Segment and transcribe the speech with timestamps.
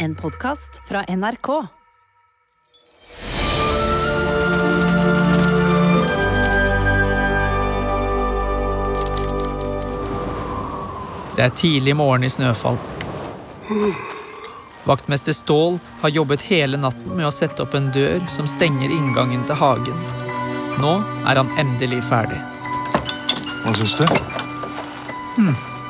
[0.00, 1.48] En podkast fra NRK.
[11.36, 12.78] Det er tidlig morgen i Snøfall.
[14.86, 19.42] Vaktmester Stål har jobbet hele natten med å sette opp en dør som stenger inngangen
[19.50, 20.06] til hagen.
[20.78, 20.94] Nå
[21.26, 22.38] er han endelig ferdig.
[23.64, 24.06] Hva syns du?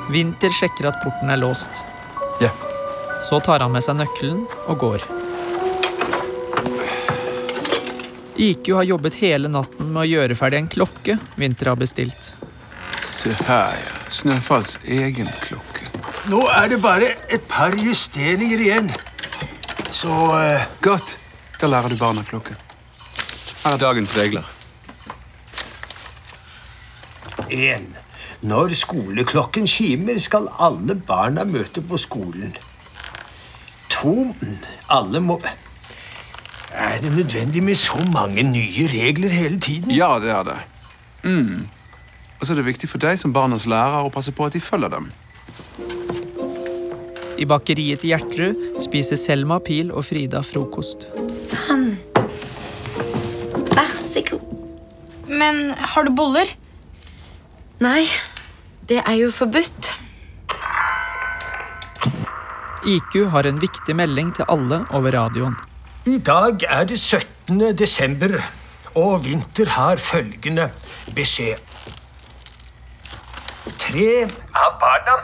[0.09, 1.85] Vinter sjekker at porten er låst.
[3.23, 5.07] Så tar han med seg nøkkelen og går.
[8.39, 12.33] IQ har jobbet hele natten med å gjøre ferdig en klokke Vinter har bestilt.
[13.03, 13.97] Se her, ja.
[14.09, 15.89] Snøfalls egen klokke.
[16.31, 18.91] Nå er det bare et par justeringer igjen.
[19.91, 20.69] Så uh...
[20.85, 21.17] Godt.
[21.59, 22.55] Da lærer du barna klokke.
[23.65, 24.47] Her er dagens regler.
[27.51, 27.91] En.
[28.47, 32.55] Når skoleklokken kimer, skal alle barna møte på skolen.
[33.99, 34.35] To.
[34.91, 35.41] Alle må
[36.73, 39.91] Er det nødvendig med så mange nye regler hele tiden?
[39.91, 40.59] Ja, det er det.
[41.25, 41.69] Mm.
[42.41, 44.61] Og så er det viktig for deg som barnas lærer å passe på at de
[44.63, 45.11] følger dem.
[47.39, 51.09] I bakeriet til Gjertrud spiser Selma, Pil og Frida frokost.
[51.35, 51.93] Sånn.
[53.75, 54.43] Vær så god.
[55.29, 56.51] Men har du boller?
[57.83, 58.07] Nei,
[58.91, 59.88] det er jo forbudt.
[62.89, 65.57] IQ har en viktig melding til alle over radioen.
[66.07, 67.77] I dag er det 17.
[67.79, 68.39] desember,
[68.95, 70.71] og Vinter har følgende
[71.17, 71.61] beskjed.
[73.85, 74.09] Tre
[74.63, 75.19] av barna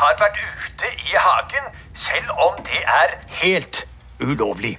[0.00, 3.84] har vært ute i hagen, selv om det er helt
[4.20, 4.78] ulovlig.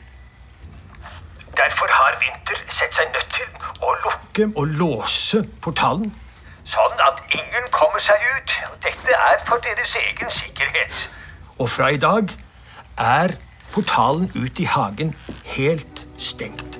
[1.61, 6.13] Derfor har Vinter sett seg nødt til å lukke og låse portalen.
[6.65, 8.59] Sånn at ingen kommer seg ut.
[8.85, 11.09] Dette er for deres egen sikkerhet.
[11.61, 12.31] Og fra i dag
[12.97, 13.35] er
[13.71, 15.11] portalen ut i hagen
[15.53, 16.79] helt stengt.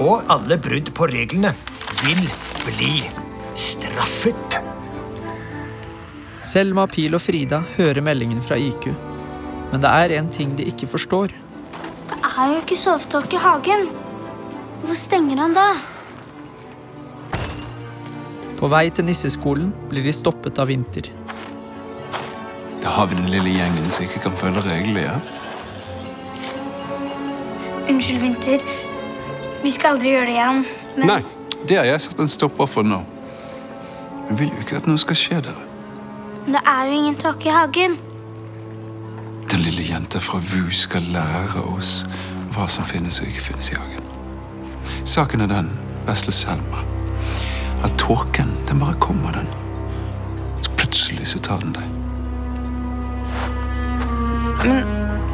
[0.00, 1.52] Og alle brudd på reglene
[2.00, 2.22] vil
[2.64, 2.94] bli
[3.56, 4.56] straffet.
[6.46, 8.88] Selma, Pil og Frida hører meldingen fra IQ.
[9.72, 11.34] Men det er en ting de ikke forstår.
[12.08, 13.88] Det er jo ikke sovetåke i hagen.
[14.86, 15.68] Hvor stenger han da?
[18.56, 21.10] På vei til nisseskolen blir de stoppet av Vinter.
[22.86, 25.00] Da har vi den lille gjengen som ikke kan følge reglene.
[25.00, 25.22] igjen.
[27.88, 28.62] Unnskyld, Vinter.
[29.62, 30.60] Vi skal aldri gjøre det igjen.
[30.96, 31.22] Men Nei,
[31.68, 33.00] det har jeg satt en stopper for nå.
[34.28, 35.66] Vi vil jo ikke at noe skal skje dere.
[36.46, 37.98] det er jo ingen tåke i hagen.
[39.50, 42.04] Den lille jenta fra VU skal lære oss
[42.54, 44.06] hva som finnes og ikke finnes i hagen.
[45.04, 45.74] Saken er den,
[46.06, 46.86] vesle Selma,
[47.82, 49.50] at tåken, den bare kommer, den.
[50.62, 52.05] Så plutselig så tar den deg.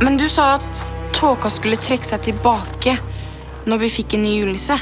[0.02, 0.84] Men du sa at
[1.14, 2.96] tåka skulle trekke seg tilbake
[3.70, 4.78] når vi fikk en ny julisse.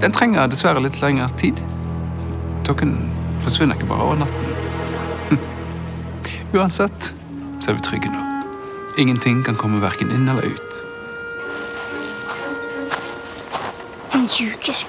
[0.00, 1.60] Den trenger dessverre litt lengre tid.
[2.66, 2.94] Tåken
[3.42, 5.40] forsvinner ikke bare over natten.
[6.52, 7.12] Uansett
[7.62, 8.22] så er vi trygge nå.
[9.00, 10.82] Ingenting kan komme verken inn eller ut.
[14.12, 14.82] Han ljuger.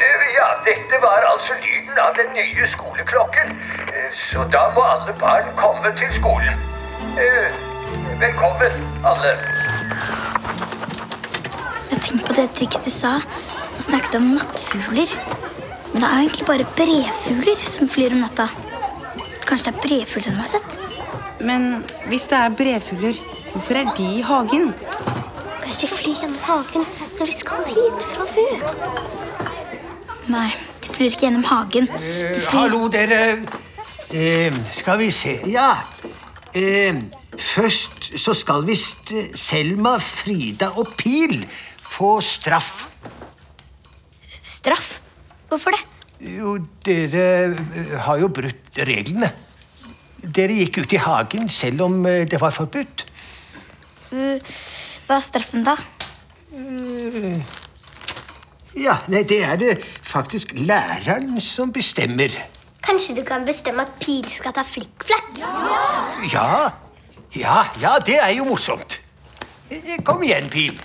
[0.00, 3.56] Eh, Ja, dette var altså lyden av den nye skoleklokken.
[3.88, 6.58] Eh, Så da må alle barn komme til skolen.
[7.18, 7.52] Eh,
[8.20, 8.72] Velkommen,
[9.04, 9.32] alle.
[11.90, 13.16] Jeg tenkte på det Trix du sa.
[13.74, 15.10] Han snakket om nattfugler.
[15.92, 18.46] Men det er egentlig bare brevfugler som flyr om natta.
[19.48, 20.78] Kanskje det er brevfugler han har sett?
[21.40, 23.18] Men hvis det er brevfugler,
[23.52, 24.70] hvorfor er de i hagen?
[25.62, 26.86] Kanskje de flyr gjennom hagen
[27.18, 29.31] når de skal hit fra VU?
[30.30, 30.50] Nei,
[30.84, 31.88] de flyr ikke gjennom hagen.
[31.90, 32.48] De flyr...
[32.54, 33.20] Hallo, dere.
[34.12, 35.72] Eh, skal vi se Ja.
[36.54, 36.98] Eh,
[37.32, 41.40] først så skal visst eh, Selma, Frida og Pil
[41.80, 42.90] få straff.
[44.42, 44.98] Straff?
[45.48, 45.80] Hvorfor det?
[46.36, 47.24] Jo, dere
[47.56, 49.32] eh, har jo brutt reglene.
[50.22, 53.08] Dere gikk ut i hagen selv om eh, det var forbudt.
[54.12, 55.74] Hva er straffen, da?
[58.76, 59.72] Ja, nei, det er det
[60.02, 62.28] faktisk læreren som bestemmer.
[62.82, 65.42] Kanskje du kan bestemme at Pil skal ta flikkflakk?
[66.32, 66.70] Ja,
[67.36, 69.00] ja, ja, det er jo morsomt.
[69.70, 70.80] Eh, Kom igjen, Pil.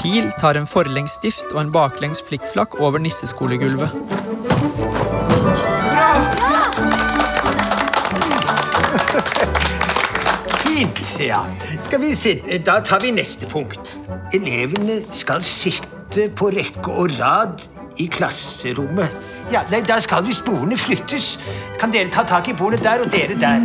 [0.00, 3.90] Pil tar en forlengs stift og en baklengs flikkflakk over nisseskolegulvet.
[10.64, 11.44] Fint, ja.
[11.84, 13.99] Skal vi se, Da tar vi neste punkt.
[14.30, 17.64] Elevene skal sitte på rekke og rad
[17.98, 19.16] i klasserommet.
[19.50, 21.32] Ja, nei, Da skal visst bordene flyttes.
[21.80, 23.64] Kan dere ta tak i bordet der, og dere der?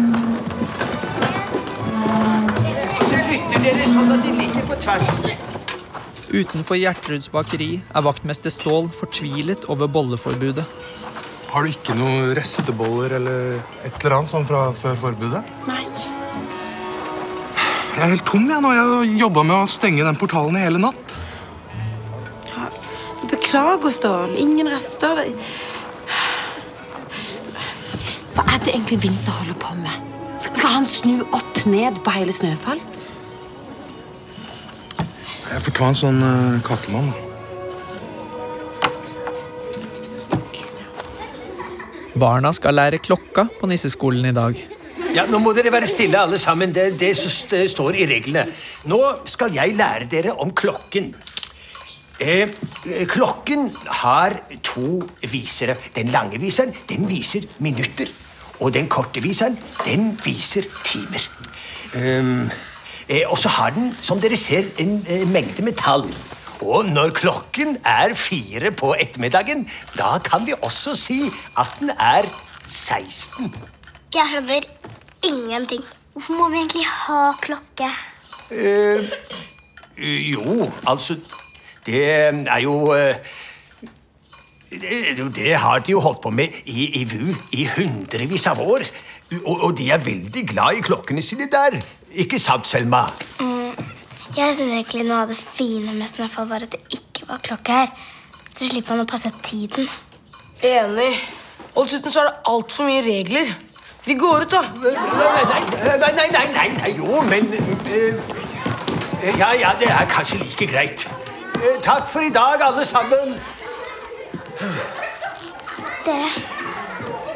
[2.95, 5.13] Og så flytter dere sånn at de ligger på tvers.
[6.33, 10.65] Utenfor Gjertruds bakeri er vaktmester Stål fortvilet over bolleforbudet.
[11.53, 15.45] Har du ikke noen resteboller eller et eller annet sånn fra før forbudet?
[15.69, 15.85] Nei.
[17.95, 18.71] Jeg er helt tom jeg nå.
[18.75, 21.13] Jeg har jobba med å stenge den portalen i hele natt.
[23.31, 24.33] Beklager, Stål.
[24.36, 25.21] Ingen rester.
[28.36, 30.12] Hva er det egentlig Vinter holder på med?
[30.44, 32.83] Skal han snu opp ned på hele Snøfall?
[35.53, 37.13] Jeg får ta en sånn uh, kakemann.
[37.15, 37.21] da.
[42.19, 44.59] Barna skal lære klokka på nisseskolen i dag.
[45.15, 46.73] Ja, Nå må dere være stille, alle sammen.
[46.75, 48.45] Det, det det st- står i reglene.
[48.91, 49.00] Nå
[49.31, 51.13] skal jeg lære dere om klokken.
[52.19, 52.51] Eh,
[53.07, 53.69] klokken
[54.01, 55.77] har to visere.
[55.95, 58.12] Den lange viseren den viser minutter.
[58.59, 61.23] Og den korte viseren den viser timer.
[61.95, 62.50] Um,
[63.07, 66.09] eh, og så har den, som dere ser, en eh, mengde metall.
[66.59, 69.63] Og når klokken er fire på ettermiddagen,
[69.95, 71.21] da kan vi også si
[71.57, 72.27] at den er
[72.67, 73.53] 16.
[74.15, 74.67] Jeg skjønner
[75.27, 75.83] ingenting.
[76.13, 77.89] Hvorfor må vi egentlig ha klokke?
[78.51, 79.01] Eh,
[79.98, 81.18] eh, jo, altså
[81.86, 83.16] Det er jo eh,
[84.69, 88.86] det, det har de jo holdt på med i, i VU i hundrevis av år.
[89.44, 91.77] Og, og de er veldig glad i klokkene sine der.
[92.12, 93.06] Ikke sant, Selma?
[94.36, 97.80] Jeg synes egentlig noe av det fine med Snøfall var at det ikke var klokke
[97.81, 97.94] her.
[98.51, 99.88] Så slipper man å passe tiden.
[100.63, 101.13] Enig.
[101.75, 103.54] Og dessuten så er det altfor mye regler.
[104.05, 104.61] Vi går ut, da.
[104.83, 108.35] Nei, nei, nei, nei, nei, nei jo, men uh,
[109.39, 111.07] Ja, ja, det er kanskje like greit.
[111.55, 113.33] Uh, takk for i dag, alle sammen.
[116.05, 116.29] Dere,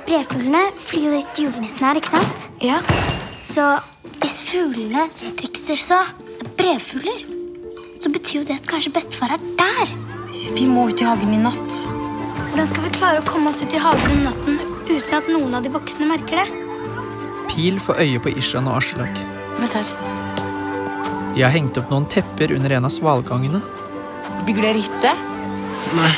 [0.05, 2.45] brevfuglene flyr jo dit julenissen er, ikke sant?
[2.61, 2.83] Ja.
[3.41, 3.65] Så
[4.21, 6.03] hvis fuglene som trikser så,
[6.37, 7.25] er brevfugler,
[7.97, 9.95] så betyr jo det at kanskje bestefar er der.
[10.53, 11.81] Vi må ut i hagen i natt.
[12.51, 15.57] Hvordan skal vi klare å komme oss ut i hagen om natten uten at noen
[15.57, 16.47] av de voksne merker det?
[17.49, 19.21] Pil får øye på Ishan og Aslak.
[19.59, 19.91] Vent her.
[21.35, 23.61] De har hengt opp noen tepper under en av svalgangene.
[24.47, 25.13] Bygger dere hytte?
[25.97, 26.11] Nei,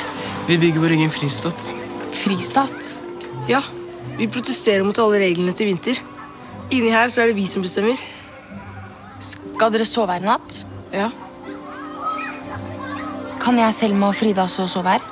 [0.47, 1.73] vi bygger vår egen fristat.
[2.15, 2.93] Fristat?
[3.49, 3.61] Ja,
[4.17, 5.99] vi protesterer mot alle reglene til vinter.
[6.71, 7.99] Inni her så er det vi som bestemmer.
[9.21, 10.63] Skal dere sove her i natt?
[10.95, 11.09] Ja.
[13.41, 15.05] Kan jeg, Selma og Frida også sove her?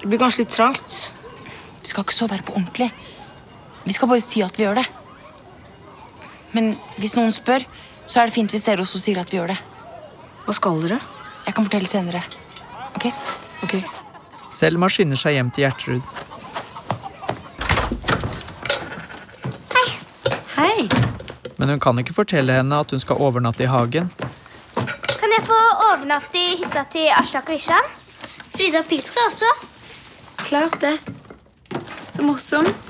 [0.00, 0.96] Det blir kanskje litt trangt.
[1.86, 2.88] Vi skal ikke sove her på ordentlig.
[3.84, 4.86] Vi skal bare si at vi gjør det.
[6.50, 7.62] Men hvis noen spør,
[8.10, 9.56] så er det fint hvis dere også sier at vi gjør det.
[10.42, 10.98] Hva skal dere?
[11.46, 12.24] Jeg kan fortelle senere.
[12.98, 13.06] Ok?
[13.62, 13.76] Ok.
[14.50, 16.02] Selma skynder seg hjem til Gjertrud.
[20.56, 20.88] Hei.
[21.60, 24.10] Men hun kan ikke fortelle henne at hun skal overnatte i hagen.
[24.74, 25.60] Kan jeg få
[25.92, 27.94] overnatte i hytta til Aslak og Ishan?
[28.56, 29.54] Frida og Pil skal også.
[30.48, 31.15] Klart det.
[32.16, 32.86] Så morsomt.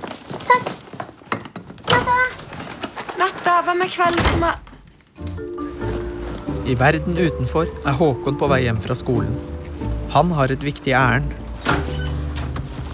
[0.47, 0.67] Takk.
[1.91, 2.19] Natta.
[3.19, 4.69] Natta, hva med kveldsmat?
[6.67, 9.35] I verden utenfor er Håkon på vei hjem fra skolen.
[10.15, 11.35] Han har et viktig ærend.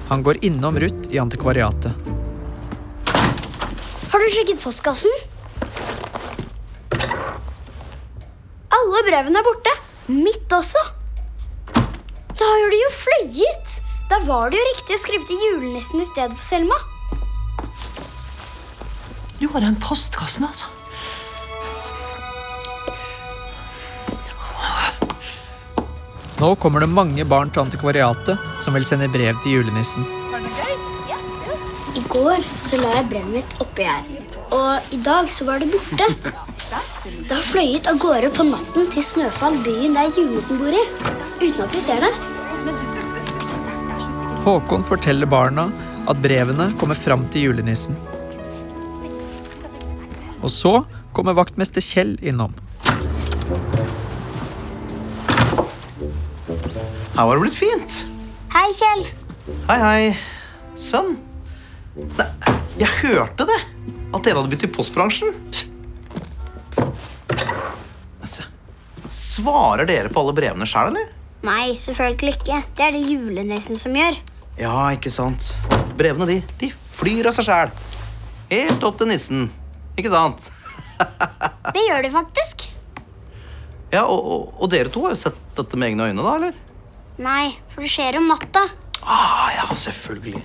[0.08, 1.92] Han går innom Ruth i antikvariatet.
[4.08, 5.12] Har du sjekket postkassen?
[8.72, 9.76] Alle brevene er borte.
[10.08, 10.80] Mitt også.
[11.76, 13.80] Da har de jo fløyet.
[14.12, 16.76] Da var det jo riktig å skrive til julenissen i stedet for Selma.
[19.38, 20.69] Du har den postkassen, altså.
[26.42, 30.04] Nå kommer det mange barn til antikvariatet som vil sende brev til julenissen.
[31.97, 34.04] I går så la jeg brevet mitt oppi her.
[34.52, 36.11] Og i dag så var det borte.
[37.09, 40.85] Det har fløyet av gårde på natten til Snøfall, byen der julenissen bor i.
[41.40, 42.12] Uten at vi ser det.
[44.42, 45.68] Håkon forteller barna
[46.11, 47.94] at brevene kommer fram til julenissen.
[50.42, 50.72] Og så
[51.14, 52.56] kommer vaktmester Kjell innom.
[57.12, 58.00] Her var det blitt fint.
[58.50, 59.04] Hei, Kjell.
[59.68, 60.02] Hei, hei.
[60.75, 61.14] Sønn.
[61.94, 62.26] Nei,
[62.80, 63.61] jeg hørte det.
[64.12, 65.30] At dere hadde begynt i postbransjen.
[68.18, 68.49] Altså,
[69.12, 71.14] Svarer dere på alle brevene sjøl, eller?
[71.46, 72.62] Nei, selvfølgelig ikke.
[72.75, 74.18] Det er det julenissen som gjør.
[74.61, 75.52] Ja, ikke sant.
[75.99, 77.73] Brevene de, de flyr av seg sjæl.
[78.52, 79.47] Helt opp til nissen.
[79.97, 80.44] Ikke sant?
[81.75, 82.68] Det gjør de faktisk.
[83.92, 86.54] Ja, og, og, og dere to har jo sett dette med egne øyne, da, eller?
[87.23, 88.62] Nei, for det skjer om natta.
[89.02, 90.40] Ah, ja, selvfølgelig.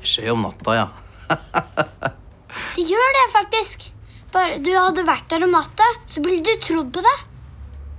[0.00, 0.88] Det skjer om natta, ja.
[2.76, 3.88] Det gjør det, faktisk.
[4.34, 7.16] Bare du hadde vært der om natta, så ville du trodd på det.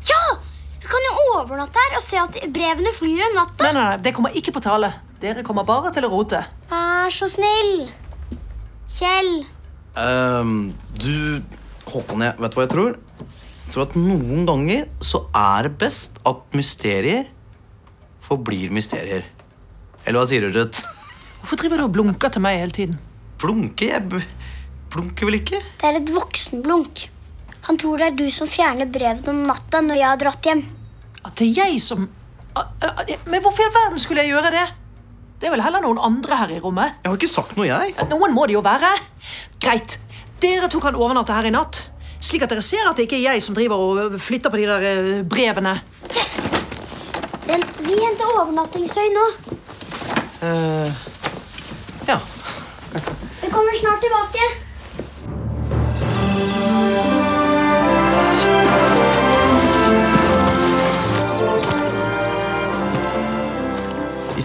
[0.10, 0.22] Ja!
[0.82, 3.68] Du kan jo overnatte her og se at brevene flyr om natta.
[3.68, 4.90] Nei, nei, nei, det kommer ikke på tale.
[5.22, 6.40] Dere kommer bare til å rote.
[6.72, 7.84] Vær så snill.
[8.90, 9.32] Kjell.
[9.94, 11.42] Um, du,
[11.92, 12.96] Håkon, jeg vet du hva jeg tror?
[13.22, 17.28] Jeg tror at noen ganger så er det best at mysterier
[18.26, 19.24] forblir mysterier.
[20.04, 20.82] Eller hva sier du, Ruth?
[21.42, 22.98] Hvorfor driver du og blunker til meg hele tiden?
[23.42, 23.88] Blunke?
[23.94, 24.26] Jeg b-
[24.94, 25.62] blunker vel ikke?
[25.82, 27.06] Det er et voksenblunk.
[27.70, 30.64] Han tror det er du som fjerner brevene om natta når jeg har dratt hjem.
[31.22, 32.08] At det er jeg som
[32.58, 34.64] Men hvorfor i all verden skulle jeg gjøre det?
[35.42, 37.00] Det er vel heller noen andre her i rommet.
[37.02, 37.96] Jeg har ikke sagt noe, jeg.
[38.12, 38.92] Noen må det jo være.
[39.62, 39.98] Greit.
[40.42, 41.82] Dere to kan overnatte her i natt.
[42.22, 44.68] Slik at dere ser at det ikke er jeg som driver og flytter på de
[44.70, 44.86] der
[45.26, 45.80] brevene.
[45.82, 46.62] brevene.
[47.50, 49.26] Men vi henter overnattingstøy nå.
[50.46, 50.90] Eh,
[52.08, 52.18] ja.
[53.42, 54.44] Vi kommer snart tilbake.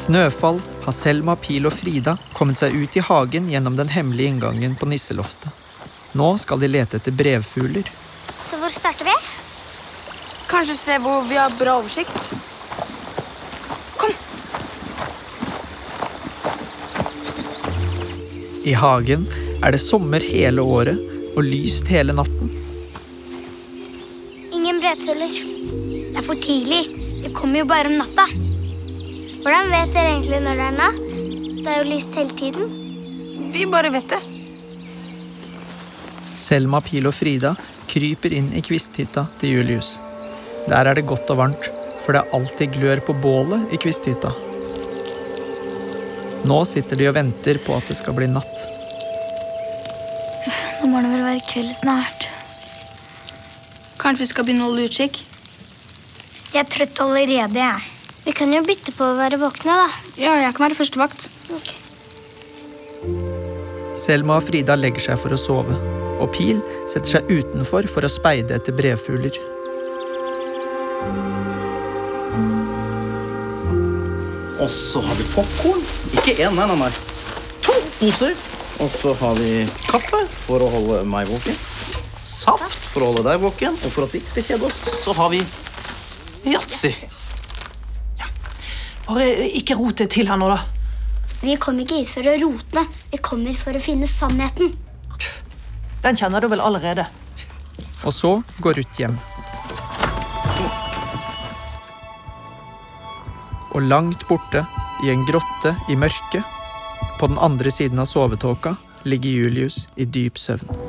[0.06, 4.76] Snøfall har Selma, Pil og Frida kommet seg ut i hagen gjennom den hemmelige inngangen
[4.78, 5.50] på nisseloftet.
[6.16, 7.88] Nå skal de lete etter brevfugler.
[8.46, 9.16] Så hvor starter vi?
[10.46, 12.30] Kanskje sted hvor vi har bra oversikt.
[13.98, 14.14] Kom!
[18.66, 19.26] I hagen
[19.62, 21.02] er det sommer hele året
[21.34, 22.52] og lyst hele natten.
[24.54, 25.34] Ingen brevfugler.
[25.34, 26.84] Det er for tidlig.
[27.26, 28.45] Det kommer jo bare om natta.
[29.46, 31.12] Hvordan vet dere egentlig når det er natt?
[31.62, 32.72] Det er jo lyst hele tiden.
[33.54, 34.18] Vi bare vet det.
[36.34, 37.52] Selma, Pil og Frida
[37.86, 39.92] kryper inn i kvisthytta til Julius.
[40.66, 41.70] Der er det godt og varmt,
[42.02, 44.34] for det er alltid glør på bålet i kvisthytta.
[46.50, 48.68] Nå sitter de og venter på at det skal bli natt.
[50.82, 52.32] Nå må det vel være kveld snart.
[54.02, 55.22] Kanskje vi skal begynne å holde utkikk?
[56.50, 57.92] Jeg er trøtt allerede, jeg.
[58.26, 59.86] Vi kan jo bytte på å være våkne, da.
[60.18, 61.28] Ja, jeg kan være førstevakt.
[63.96, 65.76] Selma og Frida legger seg for å sove,
[66.18, 66.58] og Pil
[66.90, 69.38] setter seg utenfor for å speide etter brevfugler.
[74.58, 75.84] Og så har vi popkorn.
[76.18, 76.90] Ikke én, nei, nei, nei.
[77.62, 78.34] To poser.
[78.82, 79.52] Og så har vi
[79.86, 81.54] kaffe for å holde meg våken.
[82.26, 83.78] Saft for å holde deg våken.
[83.86, 85.44] Og for at vi ikke skal kjede oss, så har vi
[86.50, 86.92] yatzy.
[89.06, 90.58] Bare ikke rot det til her nå, da.
[91.42, 92.82] Vi kommer ikke hit for å rote.
[93.12, 94.72] Vi kommer for å finne sannheten.
[96.02, 97.06] Den kjenner du vel allerede.
[98.06, 98.32] Og så
[98.62, 99.16] går Ruth hjem.
[103.76, 104.64] Og langt borte,
[105.04, 106.42] i en grotte i mørket,
[107.20, 110.85] på den andre siden av sovetåka, ligger Julius i dyp søvn.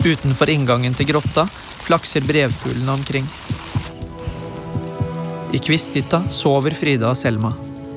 [0.00, 1.44] Utenfor inngangen til grotta
[1.84, 3.26] flakser brevfuglene omkring.
[5.52, 7.50] I kvisthytta sover Frida og Selma.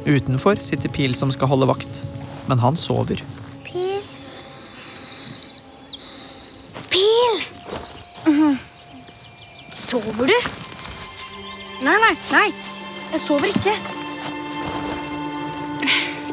[0.03, 2.01] Utenfor sitter Pil som skal holde vakt,
[2.49, 3.23] men han sover.
[3.63, 4.01] Pil
[6.91, 7.41] Pil!
[8.27, 8.59] Mhm.
[9.71, 10.37] Sover du?
[11.87, 12.47] Nei, nei, nei.
[13.13, 13.77] Jeg sover ikke.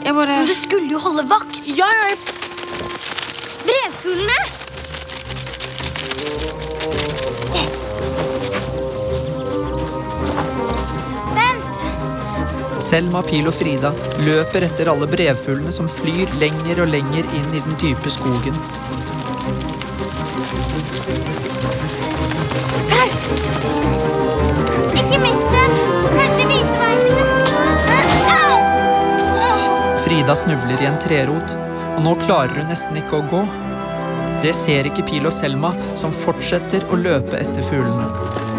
[0.01, 1.61] Jeg bare Men du skulle jo holde vakt.
[1.69, 2.19] Ja, ja, jeg...
[3.69, 4.50] Brevfuglene!
[12.91, 13.93] Selma, Pil og Frida
[14.27, 18.57] løper etter alle brevfuglene som flyr lenger og lenger inn i den dype skogen.
[24.99, 25.79] Ikke mist dem!
[26.17, 27.63] Kanskje vise vei til neste!
[30.03, 31.59] Frida snubler i en trerot,
[31.95, 33.47] og nå klarer hun nesten ikke å gå.
[34.43, 38.50] Det ser ikke Pil og Selma, som fortsetter å løpe etter fuglene.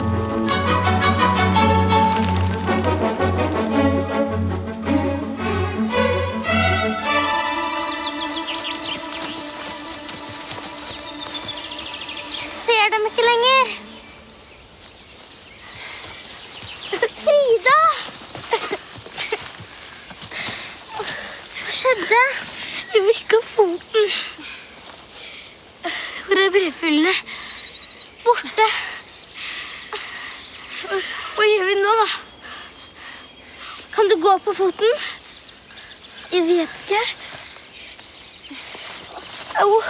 [21.92, 22.20] Skjedde?
[22.94, 24.12] Jeg vrikka foten.
[26.26, 27.14] Hvor er brevfuglene?
[28.24, 28.68] Borte.
[31.36, 32.08] Hva gjør vi nå, da?
[33.96, 35.04] Kan du gå på foten?
[36.32, 37.02] Jeg vet ikke.
[39.64, 39.82] Au,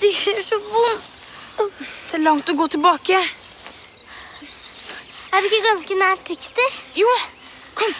[0.00, 1.12] det gjør så vondt.
[1.56, 3.16] Det er langt å gå tilbake.
[5.36, 6.76] Er vi ikke ganske nær Trikster?
[6.96, 7.08] Jo,
[7.76, 7.92] kom.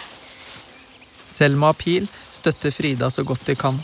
[1.29, 2.07] Selma og Pil
[2.47, 3.75] støtter Frida så godt de kan.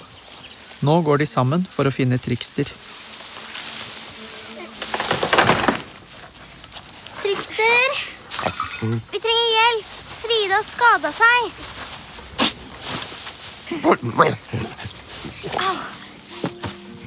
[0.88, 2.63] Nå går de sammen for å finne Trikster.
[7.20, 7.89] Trikster!
[9.12, 9.86] Vi trenger hjelp.
[10.24, 11.51] Frida har skada seg.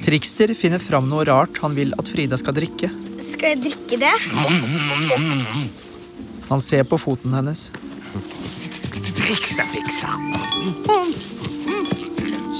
[0.05, 2.89] Trikster finner fram noe rart han vil at Frida skal drikke.
[3.31, 4.15] Skal jeg drikke det?
[6.53, 7.71] Han ser på foten hennes.
[9.17, 10.13] Trikserfikser.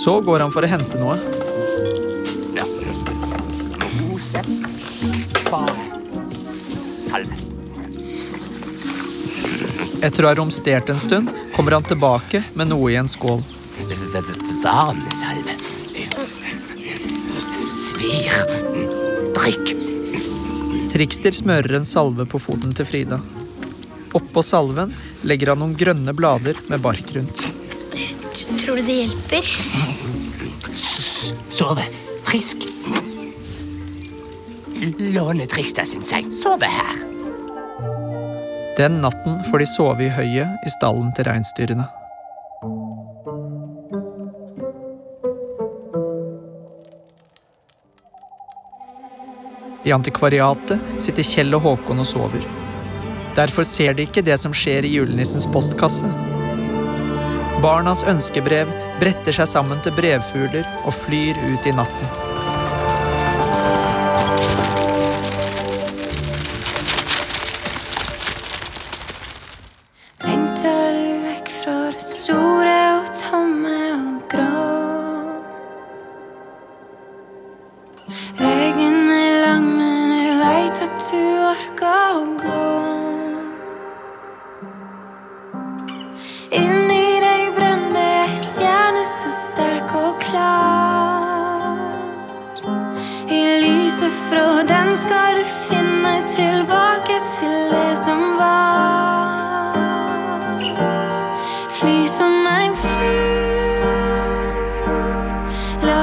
[0.03, 1.17] Så går han for å hente noe.
[3.97, 4.43] Mose.
[7.07, 7.37] Salve.
[10.05, 13.41] Etter å ha romstert en stund kommer han tilbake med noe i en skål.
[14.61, 15.01] Varm.
[17.57, 18.37] Svir.
[19.33, 19.73] Drikk.
[20.93, 23.19] Trikster smører en salve på foten til Frida.
[24.17, 24.93] Oppå salven
[25.27, 27.46] legger han noen grønne blader med bark rundt.
[28.77, 29.45] Tror du det hjelper?
[31.49, 31.81] Sove.
[32.23, 32.57] Frisk.
[34.99, 36.31] Låne Trikster sin seng.
[36.31, 36.99] Sove her.
[38.77, 41.87] Den natten får de sove i høyet i stallen til reinsdyrene.
[49.89, 52.45] I antikvariatet sitter Kjell og Håkon og sover.
[53.41, 56.26] Derfor ser de ikke det som skjer i julenissens postkasse.
[57.57, 58.69] Barnas ønskebrev
[59.01, 62.26] bretter seg sammen til brevfugler og flyr ut i natten.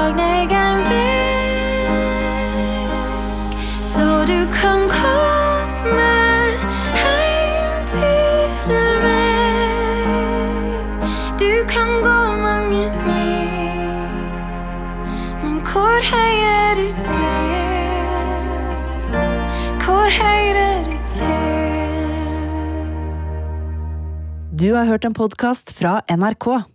[0.05, 1.81] Lag deg en vei,
[3.81, 6.11] så du kan komme
[6.99, 8.69] hjem til
[9.01, 11.09] meg.
[11.41, 14.13] Du kan gå mange mil,
[15.41, 18.05] men hvor hører du til?
[19.81, 22.37] Hvor hører du til?
[24.53, 26.74] Du har hørt en podkast fra NRK.